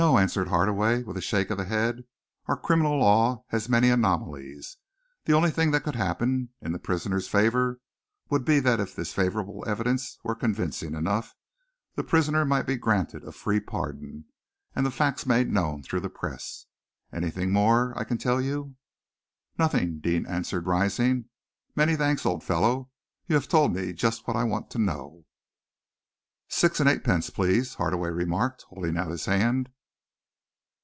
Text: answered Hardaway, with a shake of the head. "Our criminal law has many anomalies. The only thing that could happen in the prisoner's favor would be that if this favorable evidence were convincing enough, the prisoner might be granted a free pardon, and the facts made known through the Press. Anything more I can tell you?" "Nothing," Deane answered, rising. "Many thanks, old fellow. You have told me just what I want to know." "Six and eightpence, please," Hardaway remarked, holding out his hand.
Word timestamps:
answered 0.17 0.47
Hardaway, 0.47 1.03
with 1.03 1.15
a 1.15 1.21
shake 1.21 1.51
of 1.51 1.59
the 1.59 1.65
head. 1.65 2.05
"Our 2.47 2.57
criminal 2.57 2.97
law 2.99 3.43
has 3.49 3.69
many 3.69 3.91
anomalies. 3.91 4.77
The 5.25 5.33
only 5.33 5.51
thing 5.51 5.69
that 5.71 5.83
could 5.83 5.93
happen 5.95 6.49
in 6.59 6.71
the 6.71 6.79
prisoner's 6.79 7.27
favor 7.27 7.79
would 8.27 8.43
be 8.43 8.59
that 8.61 8.79
if 8.79 8.95
this 8.95 9.13
favorable 9.13 9.63
evidence 9.67 10.17
were 10.23 10.33
convincing 10.33 10.95
enough, 10.95 11.35
the 11.93 12.03
prisoner 12.03 12.43
might 12.45 12.63
be 12.65 12.77
granted 12.77 13.23
a 13.23 13.31
free 13.31 13.59
pardon, 13.59 14.25
and 14.75 14.87
the 14.87 14.89
facts 14.91 15.27
made 15.27 15.51
known 15.51 15.83
through 15.83 15.99
the 15.99 16.09
Press. 16.09 16.65
Anything 17.13 17.51
more 17.53 17.95
I 17.95 18.03
can 18.03 18.17
tell 18.17 18.41
you?" 18.41 18.75
"Nothing," 19.59 19.99
Deane 19.99 20.25
answered, 20.25 20.65
rising. 20.65 21.25
"Many 21.75 21.95
thanks, 21.95 22.25
old 22.25 22.43
fellow. 22.43 22.89
You 23.27 23.35
have 23.35 23.47
told 23.47 23.71
me 23.75 23.93
just 23.93 24.25
what 24.25 24.35
I 24.35 24.45
want 24.45 24.71
to 24.71 24.79
know." 24.79 25.25
"Six 26.47 26.79
and 26.79 26.89
eightpence, 26.89 27.29
please," 27.29 27.75
Hardaway 27.75 28.09
remarked, 28.09 28.63
holding 28.63 28.97
out 28.97 29.11
his 29.11 29.25
hand. 29.25 29.69